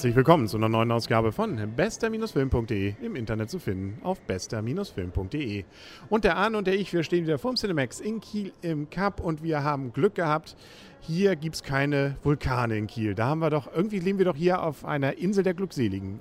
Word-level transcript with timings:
Herzlich 0.00 0.16
willkommen 0.16 0.48
zu 0.48 0.56
einer 0.56 0.70
neuen 0.70 0.90
Ausgabe 0.92 1.30
von 1.30 1.60
bester-film.de 1.76 2.94
im 3.02 3.16
Internet 3.16 3.50
zu 3.50 3.58
finden 3.58 4.00
auf 4.02 4.18
bester-film.de. 4.22 5.64
Und 6.08 6.24
der 6.24 6.38
Arne 6.38 6.56
und 6.56 6.66
der 6.66 6.80
ich, 6.80 6.90
wir 6.94 7.02
stehen 7.02 7.26
wieder 7.26 7.36
vorm 7.36 7.56
Cinemax 7.56 8.00
in 8.00 8.18
Kiel 8.18 8.50
im 8.62 8.88
Cup 8.88 9.20
und 9.20 9.42
wir 9.42 9.62
haben 9.62 9.92
Glück 9.92 10.14
gehabt. 10.14 10.56
Hier 11.02 11.36
gibt 11.36 11.56
es 11.56 11.62
keine 11.62 12.16
Vulkane 12.22 12.78
in 12.78 12.86
Kiel. 12.86 13.14
Da 13.14 13.26
haben 13.26 13.40
wir 13.40 13.50
doch, 13.50 13.70
irgendwie 13.70 13.98
leben 13.98 14.16
wir 14.16 14.24
doch 14.24 14.36
hier 14.36 14.62
auf 14.62 14.86
einer 14.86 15.18
Insel 15.18 15.44
der 15.44 15.52
Glückseligen 15.52 16.20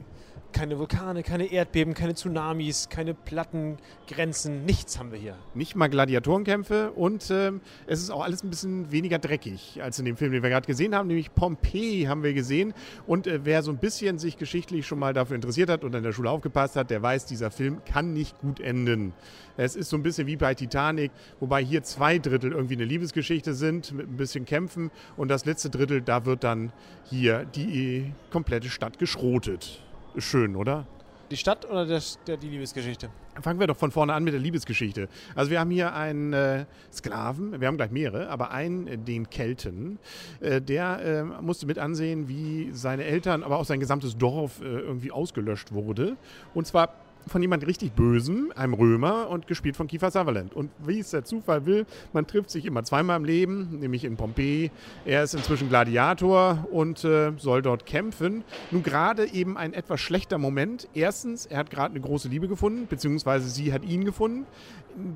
keine 0.52 0.80
Vulkane, 0.80 1.24
keine 1.24 1.52
Erdbeben, 1.52 1.94
keine 1.94 2.16
Tsunamis, 2.16 2.90
keine 2.90 3.14
Plattengrenzen, 3.14 4.66
nichts 4.66 5.00
haben 5.00 5.12
wir 5.12 5.20
hier. 5.20 5.36
Nicht 5.54 5.76
mal 5.76 5.90
Gladiatorenkämpfe 5.90 6.92
und 6.92 7.30
ähm, 7.32 7.62
es 7.88 8.02
ist 8.02 8.10
auch 8.10 8.24
alles 8.24 8.44
ein 8.44 8.50
bisschen 8.50 8.92
weniger 8.92 9.20
dreckig 9.20 9.82
als 9.82 10.00
in 10.00 10.06
dem 10.06 10.18
Film, 10.18 10.32
den 10.32 10.44
wir 10.44 10.50
gerade 10.50 10.68
gesehen 10.68 10.96
haben, 10.96 11.08
nämlich 11.08 11.34
Pompeji 11.34 12.06
haben 12.06 12.24
wir 12.24 12.34
gesehen. 12.34 12.74
Und 13.08 13.28
äh, 13.28 13.42
wer 13.44 13.64
so 13.64 13.72
ein 13.72 13.78
bisschen 13.78 14.18
sich 14.18 14.38
geschichtlich 14.38 14.88
schon 14.88 15.00
mal 15.00 15.14
dafür 15.14 15.36
interessiert 15.36 15.70
hat 15.70 15.84
und 15.84 15.94
in 15.96 16.04
der 16.04 16.14
Schule 16.14 16.30
aufgepasst 16.30 16.76
hat, 16.76 16.90
der 16.90 17.02
weiß, 17.02 17.26
dieser 17.26 17.52
Film 17.52 17.82
kann 17.86 18.14
nicht 18.14 18.40
gut 18.40 18.60
enden. 18.60 19.14
Es 19.58 19.76
ist 19.76 19.90
so 19.90 19.98
ein 19.98 20.04
bisschen 20.04 20.26
wie 20.28 20.38
bei 20.38 20.54
Titanic, 20.54 21.12
wobei 21.40 21.64
hier 21.64 21.84
zwei 21.84 22.18
Drittel 22.18 22.54
irgendwie 22.54 22.76
eine 22.76 22.86
Liebesgeschichte 22.86 23.54
sind 23.54 23.92
mit 23.92 24.08
ein 24.10 24.18
bisschen 24.18 24.46
Kämpfen 24.46 24.90
und 25.18 25.28
das 25.28 25.46
letzte 25.46 25.70
Drittel, 25.70 26.02
da 26.02 26.26
wird 26.26 26.44
dann 26.44 26.72
hier 27.10 27.46
die 27.46 28.14
komplette 28.32 28.70
Stadt 28.70 29.00
geschrotet 29.00 29.82
schön, 30.18 30.56
oder? 30.56 30.86
Die 31.32 31.38
Stadt 31.38 31.70
oder 31.70 31.86
der, 31.86 32.02
der, 32.26 32.38
die 32.38 32.50
Liebesgeschichte? 32.50 33.10
Fangen 33.42 33.60
wir 33.60 33.68
doch 33.68 33.78
von 33.78 33.92
vorne 33.92 34.14
an 34.14 34.24
mit 34.24 34.34
der 34.34 34.42
Liebesgeschichte. 34.42 35.08
Also 35.36 35.52
wir 35.52 35.60
haben 35.60 35.70
hier 35.70 35.94
einen 35.94 36.34
äh, 36.34 36.66
Sklaven, 36.92 37.62
wir 37.62 37.68
haben 37.68 37.78
gleich 37.78 37.92
mehrere, 37.92 38.30
aber 38.30 38.50
einen, 38.52 38.88
äh, 38.88 38.98
den 38.98 39.30
Kelten, 39.30 40.00
äh, 40.40 40.60
der 40.60 41.00
äh, 41.00 41.24
musste 41.24 41.68
mit 41.68 41.78
ansehen, 41.78 42.28
wie 42.28 42.72
seine 42.74 43.04
Eltern, 43.04 43.44
aber 43.44 43.60
auch 43.60 43.66
sein 43.66 43.80
gesamtes 43.80 44.18
Dorf 44.18 44.60
äh, 44.62 44.66
irgendwie 44.66 45.12
ausgelöscht 45.12 45.72
wurde. 45.72 46.18
Und 46.56 46.66
zwar 46.66 46.96
von 47.30 47.42
jemand 47.42 47.66
richtig 47.66 47.94
Bösem, 47.94 48.52
einem 48.56 48.74
Römer 48.74 49.30
und 49.30 49.48
gespielt 49.48 49.78
von 49.78 49.88
Kiefer 49.88 50.12
Sutherland. 50.12 50.54
Und 50.54 50.72
wie 50.86 51.00
es 51.00 51.12
der 51.12 51.24
Zufall 51.24 51.66
will, 51.66 51.86
man 52.14 52.28
trifft 52.28 52.50
sich 52.50 52.66
immer 52.66 52.84
zweimal 52.84 53.18
im 53.18 53.26
Leben, 53.26 53.80
nämlich 53.80 54.04
in 54.04 54.18
Pompeji. 54.18 54.72
Er 55.06 55.24
ist 55.24 55.34
inzwischen 55.34 55.70
Gladiator 55.70 56.68
und 56.72 57.04
äh, 57.04 57.32
soll 57.38 57.62
dort 57.62 57.86
kämpfen. 57.86 58.44
Nun 58.72 58.84
gerade 58.84 59.32
eben 59.32 59.58
ein 59.58 59.74
etwas 59.74 60.02
schlechter 60.02 60.38
Moment. 60.38 60.88
Erstens, 60.94 61.46
er 61.46 61.60
hat 61.60 61.70
gerade 61.70 61.92
eine 61.92 62.02
große 62.02 62.28
Liebe 62.28 62.48
gefunden, 62.48 62.88
beziehungsweise 62.88 63.50
sie 63.50 63.72
hat 63.72 63.84
ihn 63.84 64.06
gefunden. 64.06 64.46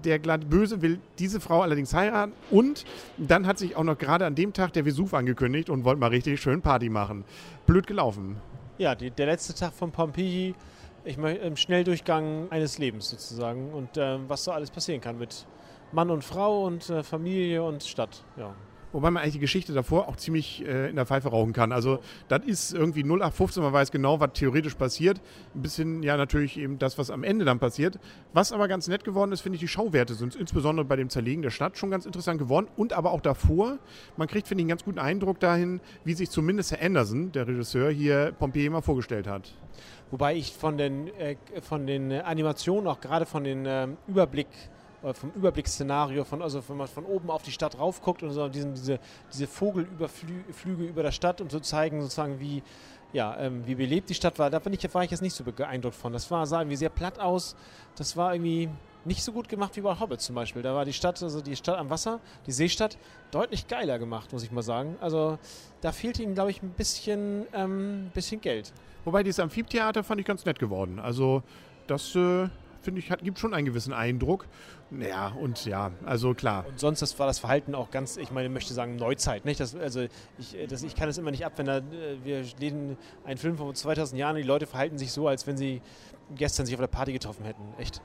Der 0.03 0.19
Böse 0.19 0.81
will 0.81 1.00
diese 1.19 1.39
Frau 1.39 1.61
allerdings 1.61 1.94
heiraten 1.94 2.34
und 2.52 2.86
dann 3.17 3.47
hat 3.47 3.58
sich 3.58 3.75
auch 3.75 3.84
noch 3.84 3.97
gerade 3.97 4.25
an 4.25 4.36
dem 4.36 4.53
Tag 4.53 4.72
der 4.73 4.86
Vesuv 4.86 5.14
angekündigt 5.14 5.69
und 5.69 5.84
wollte 5.84 6.00
mal 6.00 6.08
richtig 6.08 6.39
schön 6.41 6.61
Party 6.61 6.89
machen. 6.89 7.25
Blöd 7.66 7.88
gelaufen. 7.88 8.38
Ja, 8.78 8.95
die, 8.95 9.11
der 9.11 9.25
letzte 9.28 9.53
Tag 9.53 9.73
von 9.73 9.91
Pompeji 9.91 10.56
ich 11.06 11.18
meine, 11.18 11.40
im 11.40 11.56
Schnelldurchgang 11.56 12.52
eines 12.52 12.78
Lebens 12.78 13.09
sozusagen 13.09 13.73
und 13.73 13.98
äh, 13.98 14.18
was 14.28 14.44
so 14.44 14.52
alles 14.52 14.72
passieren 14.72 15.02
kann 15.02 15.18
mit 15.18 15.46
Mann 15.92 16.09
und 16.09 16.23
Frau 16.23 16.66
und 16.66 16.90
äh, 16.90 17.04
Familie 17.04 17.64
und 17.64 17.84
Stadt. 17.84 18.23
Ja. 18.38 18.56
Wobei 18.94 19.09
man 19.09 19.22
eigentlich 19.22 19.33
die 19.33 19.39
Geschichte 19.39 19.73
davor 19.73 20.08
auch 20.08 20.16
ziemlich 20.16 20.66
äh, 20.66 20.89
in 20.89 20.95
der 20.95 21.08
Pfeife 21.08 21.30
rauchen 21.30 21.52
kann. 21.52 21.72
Also 21.72 21.99
das 22.27 22.45
ist 22.45 22.73
irgendwie 22.73 23.02
0815, 23.02 23.63
man 23.63 23.73
weiß 23.73 23.91
genau, 23.91 24.19
was 24.19 24.33
theoretisch 24.33 24.75
passiert. 24.75 25.19
Ein 25.55 25.63
bisschen 25.63 26.03
ja 26.03 26.16
natürlich 26.16 26.58
eben 26.58 26.77
das, 26.77 26.97
was 27.00 27.09
am 27.09 27.23
Ende 27.23 27.44
dann 27.44 27.59
passiert. 27.59 28.00
Was 28.33 28.52
aber 28.52 28.67
ganz 28.67 28.88
nett 28.88 29.03
geworden 29.03 29.31
ist, 29.31 29.41
finde 29.41 29.55
ich, 29.55 29.61
die 29.61 29.67
Schauwerte 29.67 30.13
sind 30.13 30.35
insbesondere 30.35 30.85
bei 30.85 30.95
dem 30.95 31.09
Zerlegen 31.09 31.41
der 31.41 31.50
Stadt 31.50 31.77
schon 31.77 31.89
ganz 31.89 32.05
interessant 32.05 32.38
geworden. 32.38 32.67
Und 32.77 32.94
aber 32.94 33.11
auch 33.11 33.22
davor, 33.22 33.80
man 34.16 34.27
kriegt, 34.27 34.47
finde 34.47 34.61
ich, 34.61 34.66
einen 34.66 34.69
ganz 34.69 34.85
guten 34.85 35.00
Eindruck 35.00 35.39
dahin, 35.39 35.81
wie 36.03 36.13
sich 36.13 36.29
zumindest 36.29 36.72
Herr 36.72 36.85
Anderson, 36.85 37.31
der 37.31 37.47
Regisseur, 37.47 37.89
hier 37.89 38.31
Pompeji 38.38 38.69
mal 38.69 38.81
vorgestellt 38.81 39.25
hat. 39.25 39.56
Wobei 40.12 40.35
ich 40.35 40.53
von 40.53 40.78
den, 40.78 41.07
äh, 41.16 41.35
von 41.62 41.88
den 41.88 42.12
Animationen, 42.12 42.88
auch 42.88 43.01
gerade 43.01 43.25
von 43.25 43.44
den 43.44 43.66
äh, 43.66 43.88
Überblick 44.07 44.47
vom 45.12 45.31
Überblicksszenario, 45.31 46.24
von, 46.24 46.41
also 46.41 46.64
wenn 46.68 46.78
man 46.78 46.88
von 46.88 47.06
oben 47.06 47.30
auf 47.30 47.44
die 47.44 47.52
Stadt 47.52 47.78
raufguckt 47.78 48.24
und 48.24 48.31
so 48.31 48.47
diesen, 48.47 48.74
diese, 48.74 49.00
diese 49.31 49.47
Vogelüberflüge 49.47 50.86
über 50.86 51.03
der 51.03 51.12
Stadt 51.12 51.41
und 51.41 51.52
so 51.52 51.59
zeigen 51.59 52.02
sozusagen, 52.02 52.40
wie, 52.40 52.64
ja, 53.12 53.38
ähm, 53.38 53.63
wie 53.66 53.75
belebt 53.75 54.09
die 54.09 54.16
Stadt 54.16 54.40
war, 54.40 54.50
da 54.50 54.59
bin 54.59 54.74
ich, 54.74 54.94
war 54.94 55.03
ich 55.03 55.12
jetzt 55.12 55.22
nicht 55.22 55.36
so 55.36 55.44
beeindruckt 55.44 55.96
von. 55.96 56.13
Das 56.13 56.31
war, 56.31 56.46
sah 56.46 56.62
irgendwie 56.62 56.78
sehr 56.78 56.90
platt 56.90 57.19
aus. 57.19 57.56
Das 57.96 58.16
war 58.16 58.34
irgendwie 58.34 58.69
nicht 59.06 59.24
so 59.24 59.31
gut 59.31 59.50
gemacht 59.50 59.75
wie 59.75 59.81
bei 59.81 60.00
Hobbit 60.00 60.22
zum 60.22 60.36
Beispiel. 60.36 60.62
Da 60.62 60.74
war 60.74 60.86
die 60.86 60.94
Stadt, 60.94 61.22
also 61.22 61.42
die 61.42 61.56
Stadt 61.56 61.78
am 61.78 61.90
Wasser, 61.90 62.19
die 62.47 62.52
Seestadt, 62.52 62.97
deutlich 63.31 63.68
geiler 63.68 64.00
gemacht, 64.00 64.31
muss 64.31 64.44
ich 64.44 64.52
mal 64.52 64.62
sagen. 64.62 64.96
Also 65.02 65.38
da 65.81 65.92
fehlte 65.92 66.24
ihnen, 66.24 66.34
glaube 66.34 66.52
ich, 66.52 66.63
ein 66.63 66.69
bisschen, 66.69 67.46
ähm, 67.53 68.09
bisschen 68.13 68.42
Geld. 68.42 68.74
Wobei 69.06 69.24
dieses 69.24 69.40
Amphitheater 69.40 70.03
fand 70.03 70.22
ich 70.22 70.25
ganz 70.25 70.46
nett 70.46 70.59
geworden. 70.59 71.00
Also 71.00 71.44
das 71.88 72.16
äh, 72.16 72.47
finde 72.83 72.99
ich, 72.99 73.09
hat, 73.09 73.23
gibt 73.23 73.39
schon 73.39 73.53
einen 73.53 73.66
gewissen 73.66 73.94
Eindruck. 73.94 74.47
Ja, 74.91 75.29
und 75.29 75.66
ja, 75.66 75.91
also 76.05 76.33
klar. 76.33 76.66
Und 76.67 76.79
sonst 76.79 77.01
das 77.01 77.17
war 77.17 77.27
das 77.27 77.39
Verhalten 77.39 77.73
auch 77.75 77.89
ganz, 77.89 78.17
ich 78.17 78.31
meine, 78.31 78.47
ich 78.47 78.53
möchte 78.53 78.73
sagen, 78.73 78.95
Neuzeit. 78.95 79.45
Nicht? 79.45 79.59
Das, 79.59 79.75
also 79.75 80.01
ich, 80.38 80.57
das, 80.67 80.83
ich 80.83 80.95
kann 80.95 81.09
es 81.09 81.17
immer 81.17 81.31
nicht 81.31 81.45
ab, 81.45 81.53
wenn 81.57 81.66
da, 81.66 81.81
wir 82.23 82.44
lesen 82.59 82.97
einen 83.25 83.38
Film 83.38 83.57
von 83.57 83.73
2000 83.73 84.19
Jahren 84.19 84.35
die 84.35 84.44
Leute 84.44 84.67
verhalten 84.67 84.97
sich 84.97 85.11
so, 85.11 85.27
als 85.27 85.47
wenn 85.47 85.57
sie 85.57 85.81
gestern 86.35 86.66
sich 86.66 86.75
auf 86.75 86.81
der 86.81 86.88
Party 86.88 87.13
getroffen 87.13 87.45
hätten. 87.45 87.63
Echt. 87.77 88.01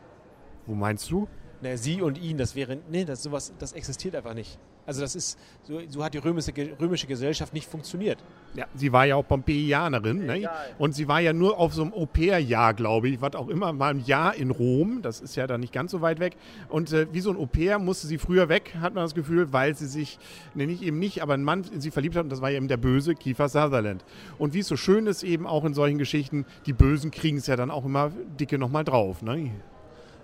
Wo 0.66 0.74
meinst 0.74 1.10
du? 1.10 1.28
Na, 1.60 1.76
sie 1.76 2.02
und 2.02 2.18
ihn, 2.18 2.38
das 2.38 2.54
wäre, 2.54 2.78
nee, 2.90 3.04
das, 3.04 3.22
sowas, 3.22 3.52
das 3.58 3.72
existiert 3.72 4.14
einfach 4.14 4.34
nicht. 4.34 4.58
Also 4.88 5.02
das 5.02 5.14
ist, 5.14 5.38
so, 5.64 5.80
so 5.86 6.02
hat 6.02 6.14
die 6.14 6.18
römische, 6.18 6.50
römische, 6.80 7.06
Gesellschaft 7.06 7.52
nicht 7.52 7.68
funktioniert. 7.68 8.24
Ja, 8.54 8.64
sie 8.74 8.90
war 8.90 9.04
ja 9.04 9.16
auch 9.16 9.28
Pompeianerin, 9.28 10.24
ne? 10.24 10.48
Und 10.78 10.94
sie 10.94 11.06
war 11.06 11.20
ja 11.20 11.34
nur 11.34 11.58
auf 11.58 11.74
so 11.74 11.82
einem 11.82 11.92
Au-pair-Jahr, 11.92 12.72
glaube 12.72 13.10
ich, 13.10 13.20
was 13.20 13.34
auch 13.34 13.48
immer, 13.48 13.74
mal 13.74 13.90
ein 13.90 14.00
Jahr 14.00 14.34
in 14.34 14.50
Rom, 14.50 15.02
das 15.02 15.20
ist 15.20 15.36
ja 15.36 15.46
dann 15.46 15.60
nicht 15.60 15.74
ganz 15.74 15.90
so 15.90 16.00
weit 16.00 16.20
weg. 16.20 16.36
Und 16.70 16.90
äh, 16.94 17.06
wie 17.12 17.20
so 17.20 17.30
ein 17.30 17.36
Au-pair 17.36 17.78
musste 17.78 18.06
sie 18.06 18.16
früher 18.16 18.48
weg, 18.48 18.76
hat 18.80 18.94
man 18.94 19.04
das 19.04 19.14
Gefühl, 19.14 19.52
weil 19.52 19.76
sie 19.76 19.86
sich, 19.86 20.18
ne, 20.54 20.66
nicht 20.66 20.82
eben 20.82 20.98
nicht, 20.98 21.22
aber 21.22 21.34
ein 21.34 21.44
Mann 21.44 21.64
in 21.70 21.82
sie 21.82 21.90
verliebt 21.90 22.16
hat 22.16 22.24
und 22.24 22.30
das 22.30 22.40
war 22.40 22.50
eben 22.50 22.68
der 22.68 22.78
böse 22.78 23.14
Kiefer 23.14 23.50
Sutherland. 23.50 24.06
Und 24.38 24.54
wie 24.54 24.60
es 24.60 24.68
so 24.68 24.76
schön 24.76 25.06
ist 25.06 25.22
eben 25.22 25.46
auch 25.46 25.66
in 25.66 25.74
solchen 25.74 25.98
Geschichten, 25.98 26.46
die 26.64 26.72
Bösen 26.72 27.10
kriegen 27.10 27.36
es 27.36 27.46
ja 27.46 27.56
dann 27.56 27.70
auch 27.70 27.84
immer 27.84 28.10
dicke 28.40 28.56
nochmal 28.56 28.84
drauf, 28.84 29.20
ne? 29.20 29.50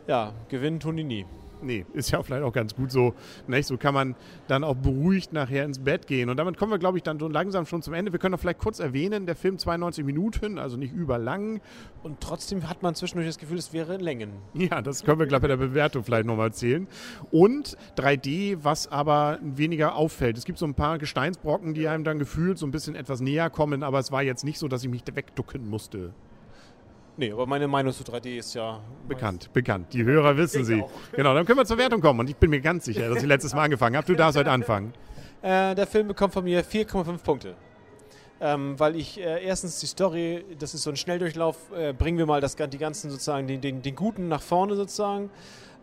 Ja, 0.06 0.32
gewinnen 0.48 0.80
tun 0.80 0.96
die 0.96 1.04
nie 1.04 1.26
nee, 1.64 1.84
ist 1.92 2.10
ja 2.10 2.22
vielleicht 2.22 2.44
auch 2.44 2.52
ganz 2.52 2.74
gut 2.74 2.92
so. 2.92 3.14
Nicht? 3.46 3.66
So 3.66 3.76
kann 3.76 3.94
man 3.94 4.14
dann 4.46 4.62
auch 4.62 4.76
beruhigt 4.76 5.32
nachher 5.32 5.64
ins 5.64 5.78
Bett 5.78 6.06
gehen. 6.06 6.30
Und 6.30 6.36
damit 6.36 6.56
kommen 6.56 6.70
wir, 6.70 6.78
glaube 6.78 6.98
ich, 6.98 7.02
dann 7.02 7.18
so 7.18 7.28
langsam 7.28 7.66
schon 7.66 7.82
zum 7.82 7.94
Ende. 7.94 8.12
Wir 8.12 8.18
können 8.18 8.32
doch 8.32 8.40
vielleicht 8.40 8.58
kurz 8.58 8.78
erwähnen, 8.78 9.26
der 9.26 9.34
Film 9.34 9.58
92 9.58 10.04
Minuten, 10.04 10.58
also 10.58 10.76
nicht 10.76 10.92
überlang. 10.92 11.60
Und 12.02 12.20
trotzdem 12.20 12.68
hat 12.68 12.82
man 12.82 12.94
zwischendurch 12.94 13.28
das 13.28 13.38
Gefühl, 13.38 13.58
es 13.58 13.72
wäre 13.72 13.96
Längen. 13.96 14.32
Ja, 14.54 14.82
das 14.82 15.04
können 15.04 15.18
wir, 15.18 15.26
glaube 15.26 15.46
ich, 15.46 15.50
bei 15.50 15.56
der 15.56 15.68
Bewertung 15.68 16.04
vielleicht 16.04 16.26
nochmal 16.26 16.48
erzählen. 16.48 16.86
Und 17.30 17.76
3D, 17.96 18.58
was 18.62 18.90
aber 18.90 19.38
weniger 19.42 19.96
auffällt. 19.96 20.38
Es 20.38 20.44
gibt 20.44 20.58
so 20.58 20.66
ein 20.66 20.74
paar 20.74 20.98
Gesteinsbrocken, 20.98 21.74
die 21.74 21.88
einem 21.88 22.04
dann 22.04 22.18
gefühlt 22.18 22.58
so 22.58 22.66
ein 22.66 22.70
bisschen 22.70 22.94
etwas 22.94 23.20
näher 23.20 23.50
kommen, 23.50 23.82
aber 23.82 23.98
es 23.98 24.12
war 24.12 24.22
jetzt 24.22 24.44
nicht 24.44 24.58
so, 24.58 24.68
dass 24.68 24.82
ich 24.82 24.90
mich 24.90 25.02
wegducken 25.12 25.68
musste. 25.68 26.12
Nee, 27.16 27.30
aber 27.30 27.46
meine 27.46 27.68
Meinung 27.68 27.92
zu 27.92 28.02
3D 28.02 28.38
ist 28.38 28.54
ja. 28.54 28.80
Bekannt, 29.06 29.52
bekannt. 29.52 29.92
Die 29.92 30.04
Hörer 30.04 30.36
wissen 30.36 30.64
sie. 30.64 30.82
Auch. 30.82 30.90
Genau, 31.12 31.32
dann 31.34 31.46
können 31.46 31.58
wir 31.58 31.64
zur 31.64 31.78
Wertung 31.78 32.00
kommen. 32.00 32.20
Und 32.20 32.30
ich 32.30 32.36
bin 32.36 32.50
mir 32.50 32.60
ganz 32.60 32.84
sicher, 32.86 33.08
dass 33.08 33.18
ich 33.18 33.28
letztes 33.28 33.54
Mal 33.54 33.64
angefangen 33.64 33.96
habe. 33.96 34.06
Du 34.06 34.14
darfst 34.14 34.38
heute 34.38 34.50
anfangen. 34.50 34.92
Äh, 35.42 35.74
der 35.74 35.86
Film 35.86 36.08
bekommt 36.08 36.32
von 36.32 36.42
mir 36.42 36.64
4,5 36.64 37.18
Punkte. 37.18 37.54
Ähm, 38.40 38.80
weil 38.80 38.96
ich 38.96 39.20
äh, 39.20 39.44
erstens 39.44 39.78
die 39.78 39.86
Story, 39.86 40.42
das 40.58 40.72
ist 40.72 40.84
so 40.84 40.90
ein 40.90 40.96
Schnelldurchlauf, 40.96 41.56
äh, 41.76 41.92
bringen 41.92 42.16
wir 42.16 42.24
mal 42.24 42.40
das, 42.40 42.56
die 42.56 42.78
ganzen 42.78 43.10
sozusagen, 43.10 43.46
den, 43.46 43.60
den, 43.60 43.82
den 43.82 43.94
Guten 43.94 44.28
nach 44.28 44.40
vorne 44.40 44.74
sozusagen. 44.74 45.28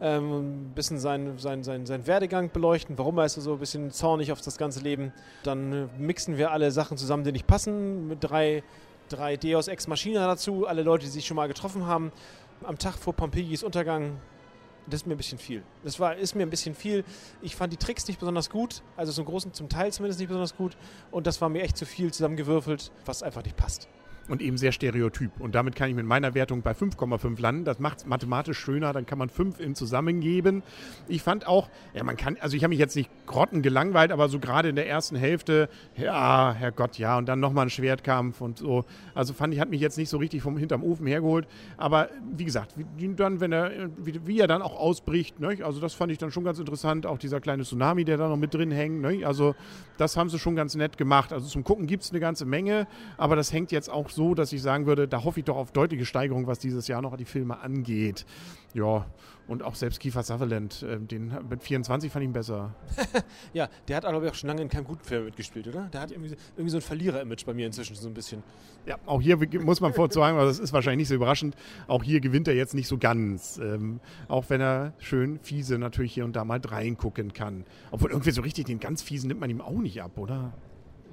Ähm, 0.01 0.69
ein 0.69 0.71
bisschen 0.73 0.97
seinen 0.97 1.37
sein, 1.37 1.63
sein, 1.63 1.85
sein 1.85 2.07
Werdegang 2.07 2.49
beleuchten, 2.51 2.97
warum 2.97 3.19
er 3.19 3.25
ist 3.25 3.35
so 3.35 3.53
ein 3.53 3.59
bisschen 3.59 3.91
zornig 3.91 4.31
auf 4.31 4.41
das 4.41 4.57
ganze 4.57 4.79
Leben. 4.79 5.13
Dann 5.43 5.71
äh, 5.71 5.87
mixen 5.99 6.39
wir 6.39 6.51
alle 6.51 6.71
Sachen 6.71 6.97
zusammen, 6.97 7.23
die 7.23 7.31
nicht 7.31 7.45
passen, 7.45 8.07
mit 8.07 8.23
drei 8.23 8.63
drei 9.11 9.37
Deus 9.37 9.67
Ex 9.67 9.87
Machina 9.87 10.27
dazu, 10.27 10.67
alle 10.67 10.83
Leute, 10.83 11.05
die 11.05 11.11
sich 11.11 11.25
schon 11.25 11.35
mal 11.35 11.47
getroffen 11.47 11.85
haben. 11.85 12.11
Am 12.63 12.77
Tag 12.77 12.95
vor 12.95 13.13
Pompejis 13.13 13.63
Untergang, 13.63 14.19
das 14.87 15.01
ist 15.01 15.07
mir 15.07 15.15
ein 15.15 15.17
bisschen 15.17 15.37
viel. 15.37 15.63
Das 15.83 15.99
war, 15.99 16.15
ist 16.15 16.35
mir 16.35 16.43
ein 16.43 16.49
bisschen 16.49 16.75
viel. 16.75 17.03
Ich 17.41 17.55
fand 17.55 17.73
die 17.73 17.77
Tricks 17.77 18.07
nicht 18.07 18.19
besonders 18.19 18.49
gut, 18.49 18.83
also 18.97 19.11
zum 19.11 19.25
großen, 19.25 19.53
zum 19.53 19.69
Teil 19.69 19.91
zumindest 19.91 20.19
nicht 20.19 20.29
besonders 20.29 20.55
gut. 20.55 20.77
Und 21.11 21.27
das 21.27 21.41
war 21.41 21.49
mir 21.49 21.63
echt 21.63 21.77
zu 21.77 21.85
viel 21.85 22.11
zusammengewürfelt, 22.11 22.91
was 23.05 23.23
einfach 23.23 23.43
nicht 23.43 23.57
passt 23.57 23.87
und 24.31 24.41
eben 24.41 24.57
sehr 24.57 24.71
stereotyp. 24.71 25.31
Und 25.39 25.55
damit 25.55 25.75
kann 25.75 25.89
ich 25.89 25.95
mit 25.95 26.05
meiner 26.05 26.33
Wertung 26.33 26.61
bei 26.61 26.71
5,5 26.71 27.41
landen. 27.41 27.65
Das 27.65 27.79
macht 27.79 27.99
es 27.99 28.05
mathematisch 28.05 28.57
schöner, 28.57 28.93
dann 28.93 29.05
kann 29.05 29.17
man 29.17 29.29
5 29.29 29.59
in 29.59 29.75
zusammengeben. 29.75 30.63
Ich 31.07 31.21
fand 31.21 31.47
auch, 31.47 31.69
ja, 31.93 32.03
man 32.03 32.15
kann, 32.15 32.37
also 32.39 32.55
ich 32.55 32.63
habe 32.63 32.69
mich 32.69 32.79
jetzt 32.79 32.95
nicht 32.95 33.09
grotten 33.25 33.61
gelangweilt, 33.61 34.11
aber 34.11 34.29
so 34.29 34.39
gerade 34.39 34.69
in 34.69 34.75
der 34.75 34.87
ersten 34.87 35.17
Hälfte, 35.17 35.69
ja, 35.97 36.53
Herrgott, 36.53 36.97
ja, 36.97 37.17
und 37.17 37.27
dann 37.27 37.41
nochmal 37.41 37.65
ein 37.65 37.69
Schwertkampf 37.69 38.39
und 38.39 38.59
so. 38.59 38.85
Also 39.13 39.33
fand 39.33 39.53
ich, 39.53 39.59
hat 39.59 39.69
mich 39.69 39.81
jetzt 39.81 39.97
nicht 39.97 40.09
so 40.09 40.17
richtig 40.17 40.41
vom 40.41 40.57
hinterm 40.57 40.83
Ofen 40.83 41.07
hergeholt. 41.07 41.45
Aber 41.75 42.09
wie 42.33 42.45
gesagt, 42.45 42.73
wie, 42.95 43.13
dann, 43.13 43.41
wenn 43.41 43.51
er, 43.51 43.89
wie, 43.97 44.25
wie 44.25 44.39
er 44.39 44.47
dann 44.47 44.61
auch 44.61 44.79
ausbricht, 44.79 45.41
ne? 45.41 45.57
also 45.63 45.81
das 45.81 45.93
fand 45.93 46.11
ich 46.11 46.17
dann 46.17 46.31
schon 46.31 46.45
ganz 46.45 46.57
interessant. 46.57 47.05
Auch 47.05 47.17
dieser 47.17 47.41
kleine 47.41 47.63
Tsunami, 47.63 48.05
der 48.05 48.15
da 48.15 48.29
noch 48.29 48.37
mit 48.37 48.53
drin 48.53 48.71
hängt. 48.71 49.01
Ne? 49.01 49.25
Also 49.25 49.55
das 49.97 50.15
haben 50.15 50.29
sie 50.29 50.39
schon 50.39 50.55
ganz 50.55 50.75
nett 50.75 50.97
gemacht. 50.97 51.33
Also 51.33 51.47
zum 51.47 51.65
Gucken 51.65 51.85
gibt 51.85 52.03
es 52.03 52.11
eine 52.11 52.21
ganze 52.21 52.45
Menge, 52.45 52.87
aber 53.17 53.35
das 53.35 53.51
hängt 53.51 53.71
jetzt 53.73 53.89
auch 53.89 54.09
so 54.09 54.20
so, 54.21 54.35
dass 54.35 54.53
ich 54.53 54.61
sagen 54.61 54.85
würde, 54.85 55.07
da 55.07 55.23
hoffe 55.23 55.39
ich 55.39 55.45
doch 55.45 55.55
auf 55.57 55.71
deutliche 55.71 56.05
Steigerung, 56.05 56.45
was 56.45 56.59
dieses 56.59 56.87
Jahr 56.87 57.01
noch 57.01 57.17
die 57.17 57.25
Filme 57.25 57.59
angeht. 57.59 58.27
Ja, 58.75 59.07
und 59.47 59.63
auch 59.63 59.73
selbst 59.73 59.99
Kiefer 59.99 60.21
Sutherland, 60.21 60.83
äh, 60.83 60.99
den 60.99 61.33
mit 61.49 61.63
24 61.63 62.11
fand 62.11 62.21
ich 62.21 62.29
ihn 62.29 62.33
besser. 62.33 62.75
ja, 63.53 63.67
der 63.87 63.97
hat, 63.97 64.03
glaube 64.03 64.27
ich, 64.27 64.31
auch 64.31 64.35
schon 64.35 64.47
lange 64.49 64.61
in 64.61 64.69
keinem 64.69 64.83
guten 64.83 65.03
Film 65.03 65.25
mitgespielt, 65.25 65.67
oder? 65.67 65.89
Der 65.91 66.01
hat 66.01 66.11
irgendwie, 66.11 66.35
irgendwie 66.55 66.69
so 66.69 66.77
ein 66.77 66.81
Verlierer-Image 66.83 67.47
bei 67.47 67.55
mir 67.55 67.65
inzwischen 67.65 67.95
so 67.95 68.07
ein 68.07 68.13
bisschen. 68.13 68.43
Ja, 68.85 68.97
auch 69.07 69.19
hier 69.19 69.37
muss 69.59 69.81
man 69.81 69.91
vorzusagen, 69.91 70.37
aber 70.37 70.45
das 70.45 70.59
ist 70.59 70.71
wahrscheinlich 70.71 70.99
nicht 70.99 71.09
so 71.09 71.15
überraschend, 71.15 71.55
auch 71.87 72.03
hier 72.03 72.21
gewinnt 72.21 72.47
er 72.47 72.53
jetzt 72.53 72.75
nicht 72.75 72.87
so 72.87 72.99
ganz. 72.99 73.57
Ähm, 73.57 74.01
auch 74.27 74.51
wenn 74.51 74.61
er 74.61 74.93
schön 74.99 75.39
fiese 75.39 75.79
natürlich 75.79 76.13
hier 76.13 76.25
und 76.25 76.35
da 76.35 76.45
mal 76.45 76.61
reingucken 76.63 77.33
kann. 77.33 77.65
Obwohl 77.89 78.11
irgendwie 78.11 78.31
so 78.31 78.43
richtig 78.43 78.67
den 78.67 78.79
ganz 78.79 79.01
fiesen 79.01 79.29
nimmt 79.29 79.39
man 79.39 79.49
ihm 79.49 79.61
auch 79.61 79.79
nicht 79.79 79.99
ab, 80.03 80.19
oder? 80.19 80.53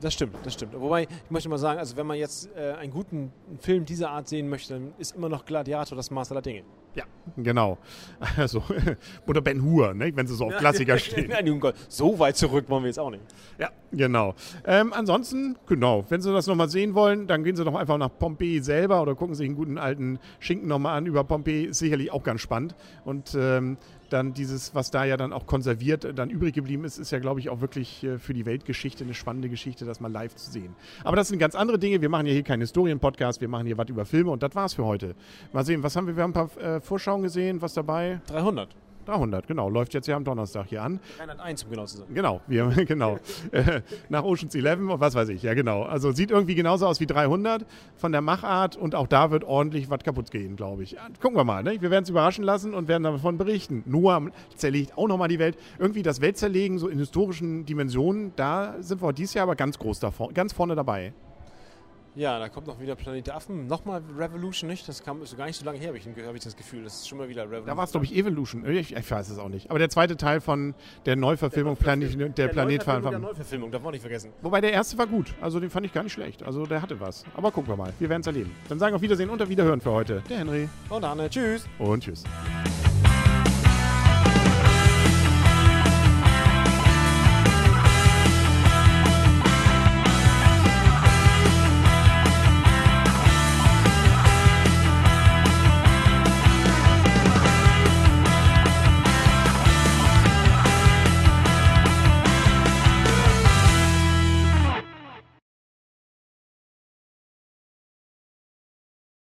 Das 0.00 0.14
stimmt, 0.14 0.36
das 0.44 0.54
stimmt. 0.54 0.78
Wobei, 0.78 1.02
ich 1.02 1.30
möchte 1.30 1.48
mal 1.48 1.58
sagen, 1.58 1.78
also 1.78 1.96
wenn 1.96 2.06
man 2.06 2.16
jetzt 2.16 2.48
äh, 2.56 2.72
einen 2.72 2.92
guten 2.92 3.32
Film 3.58 3.84
dieser 3.84 4.10
Art 4.10 4.28
sehen 4.28 4.48
möchte, 4.48 4.74
dann 4.74 4.92
ist 4.98 5.16
immer 5.16 5.28
noch 5.28 5.44
Gladiator 5.44 5.96
das 5.96 6.10
Maß 6.10 6.30
aller 6.30 6.42
Dinge. 6.42 6.62
Ja, 6.94 7.04
genau. 7.36 7.78
Also, 8.36 8.62
oder 9.26 9.40
Ben 9.40 9.62
Hur, 9.62 9.94
ne? 9.94 10.12
wenn 10.14 10.26
sie 10.26 10.34
so 10.34 10.46
auf 10.46 10.56
Klassiker 10.56 10.98
stehen. 10.98 11.30
Nein, 11.30 11.60
so 11.88 12.18
weit 12.18 12.36
zurück 12.36 12.66
wollen 12.68 12.84
wir 12.84 12.88
jetzt 12.88 12.98
auch 12.98 13.10
nicht. 13.10 13.22
Ja, 13.58 13.70
genau. 13.92 14.34
Ähm, 14.64 14.92
ansonsten, 14.92 15.56
genau, 15.66 16.04
wenn 16.08 16.20
Sie 16.20 16.32
das 16.32 16.46
nochmal 16.46 16.68
sehen 16.68 16.94
wollen, 16.94 17.26
dann 17.26 17.42
gehen 17.42 17.56
Sie 17.56 17.64
doch 17.64 17.74
einfach 17.74 17.98
nach 17.98 18.10
Pompeji 18.16 18.60
selber 18.60 19.02
oder 19.02 19.14
gucken 19.14 19.34
sich 19.34 19.46
einen 19.46 19.56
guten 19.56 19.78
alten 19.78 20.18
Schinken 20.38 20.68
nochmal 20.68 20.98
an 20.98 21.06
über 21.06 21.24
Pompeji. 21.24 21.66
Ist 21.66 21.78
sicherlich 21.78 22.12
auch 22.12 22.22
ganz 22.22 22.40
spannend. 22.40 22.74
Und 23.04 23.36
ähm, 23.38 23.76
dann 24.10 24.34
dieses, 24.34 24.74
was 24.74 24.90
da 24.90 25.04
ja 25.04 25.16
dann 25.16 25.32
auch 25.32 25.46
konserviert 25.46 26.06
dann 26.18 26.30
übrig 26.30 26.54
geblieben 26.54 26.84
ist, 26.84 26.98
ist 26.98 27.10
ja, 27.10 27.18
glaube 27.18 27.40
ich, 27.40 27.48
auch 27.48 27.60
wirklich 27.60 28.04
äh, 28.04 28.18
für 28.18 28.34
die 28.34 28.46
Weltgeschichte 28.46 29.04
eine 29.04 29.14
spannende 29.14 29.48
Geschichte, 29.48 29.84
das 29.84 30.00
mal 30.00 30.10
live 30.10 30.34
zu 30.34 30.50
sehen. 30.50 30.74
Aber 31.04 31.16
das 31.16 31.28
sind 31.28 31.38
ganz 31.38 31.54
andere 31.54 31.78
Dinge. 31.78 32.00
Wir 32.00 32.08
machen 32.08 32.26
ja 32.26 32.32
hier 32.32 32.42
keinen 32.42 32.60
Historien-Podcast, 32.60 33.40
wir 33.40 33.48
machen 33.48 33.66
hier 33.66 33.78
was 33.78 33.88
über 33.88 34.04
Filme 34.04 34.30
und 34.30 34.42
das 34.42 34.54
war's 34.54 34.74
für 34.74 34.84
heute. 34.84 35.14
Mal 35.52 35.64
sehen, 35.64 35.82
was 35.82 35.96
haben 35.96 36.06
wir? 36.06 36.16
Wir 36.16 36.22
haben 36.22 36.30
ein 36.30 36.48
paar 36.48 36.56
äh, 36.56 36.80
Vorschauen 36.80 37.22
gesehen, 37.22 37.60
was 37.62 37.74
dabei? 37.74 38.20
300. 38.28 38.87
300, 39.08 39.46
genau. 39.46 39.68
Läuft 39.68 39.94
jetzt 39.94 40.06
ja 40.06 40.16
am 40.16 40.24
Donnerstag 40.24 40.66
hier 40.68 40.82
an. 40.82 41.00
301, 41.18 41.64
um 41.64 41.70
genau 41.70 41.86
zu 41.86 41.96
sein. 41.98 42.06
Genau, 42.12 42.40
wir, 42.46 42.66
genau. 42.86 43.18
Äh, 43.50 43.80
nach 44.08 44.22
Ocean's 44.22 44.54
11 44.54 44.80
und 44.80 45.00
was 45.00 45.14
weiß 45.14 45.30
ich. 45.30 45.42
Ja, 45.42 45.54
genau. 45.54 45.82
Also 45.82 46.12
sieht 46.12 46.30
irgendwie 46.30 46.54
genauso 46.54 46.86
aus 46.86 47.00
wie 47.00 47.06
300 47.06 47.64
von 47.96 48.12
der 48.12 48.20
Machart 48.20 48.76
und 48.76 48.94
auch 48.94 49.06
da 49.06 49.30
wird 49.30 49.44
ordentlich 49.44 49.90
was 49.90 50.00
kaputt 50.00 50.30
gehen, 50.30 50.56
glaube 50.56 50.82
ich. 50.82 50.96
Gucken 51.20 51.36
wir 51.36 51.44
mal. 51.44 51.62
Ne? 51.62 51.80
Wir 51.80 51.90
werden 51.90 52.04
es 52.04 52.10
überraschen 52.10 52.44
lassen 52.44 52.74
und 52.74 52.88
werden 52.88 53.04
davon 53.04 53.38
berichten. 53.38 53.82
Noah 53.86 54.30
zerlegt 54.56 54.96
auch 54.96 55.08
nochmal 55.08 55.28
die 55.28 55.38
Welt. 55.38 55.56
Irgendwie 55.78 56.02
das 56.02 56.20
Weltzerlegen 56.20 56.78
so 56.78 56.88
in 56.88 56.98
historischen 56.98 57.64
Dimensionen, 57.64 58.32
da 58.36 58.74
sind 58.80 59.02
wir 59.02 59.12
dieses 59.12 59.34
Jahr 59.34 59.44
aber 59.44 59.56
ganz 59.56 59.78
groß 59.78 60.00
davor, 60.00 60.32
ganz 60.32 60.52
vorne 60.52 60.74
dabei. 60.74 61.12
Ja, 62.18 62.40
da 62.40 62.48
kommt 62.48 62.66
noch 62.66 62.80
wieder 62.80 62.96
Planet 62.96 63.28
der 63.28 63.36
Affen. 63.36 63.68
Nochmal 63.68 64.02
Revolution, 64.18 64.68
nicht? 64.68 64.88
Das 64.88 65.04
kam 65.04 65.22
ist 65.22 65.36
gar 65.36 65.46
nicht 65.46 65.56
so 65.56 65.64
lange 65.64 65.78
her, 65.78 65.86
habe 65.86 65.98
ich, 65.98 66.04
hab 66.04 66.34
ich 66.34 66.42
das 66.42 66.56
Gefühl. 66.56 66.82
Das 66.82 66.94
ist 66.94 67.08
schon 67.08 67.16
mal 67.16 67.28
wieder 67.28 67.44
Revolution. 67.44 67.68
Da 67.68 67.76
war 67.76 67.84
es, 67.84 67.92
glaube 67.92 68.06
ich, 68.06 68.16
Evolution. 68.16 68.68
Ich, 68.68 68.96
ich, 68.96 69.10
weiß 69.10 69.30
es 69.30 69.38
auch 69.38 69.48
nicht. 69.48 69.70
Aber 69.70 69.78
der 69.78 69.88
zweite 69.88 70.16
Teil 70.16 70.40
von 70.40 70.74
der 71.06 71.14
Neuverfilmung 71.14 71.76
der 71.76 71.80
Planet, 71.80 72.18
der, 72.18 72.28
der 72.30 72.48
Planet 72.48 72.78
Neuverfilmung, 72.78 73.10
der 73.12 73.20
Neuverfilmung, 73.20 73.70
darf 73.70 73.82
man 73.84 73.92
nicht 73.92 74.00
vergessen. 74.00 74.32
Wobei 74.42 74.60
der 74.60 74.72
erste 74.72 74.98
war 74.98 75.06
gut. 75.06 75.32
Also 75.40 75.60
den 75.60 75.70
fand 75.70 75.86
ich 75.86 75.92
gar 75.92 76.02
nicht 76.02 76.12
schlecht. 76.12 76.42
Also 76.42 76.66
der 76.66 76.82
hatte 76.82 76.98
was. 76.98 77.24
Aber 77.36 77.52
gucken 77.52 77.72
wir 77.72 77.76
mal. 77.76 77.92
Wir 78.00 78.08
werden 78.08 78.22
es 78.22 78.26
erleben. 78.26 78.50
Dann 78.68 78.80
sagen 78.80 78.94
wir 78.94 78.96
auf 78.96 79.02
Wiedersehen 79.02 79.30
und 79.30 79.40
auf 79.40 79.48
Wiederhören 79.48 79.80
für 79.80 79.92
heute. 79.92 80.20
Der 80.28 80.38
Henry. 80.38 80.68
Und 80.88 81.04
Anne. 81.04 81.30
Tschüss. 81.30 81.68
Und 81.78 82.02
tschüss. 82.02 82.24